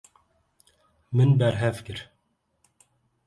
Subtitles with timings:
[1.15, 1.99] Min berhev kir.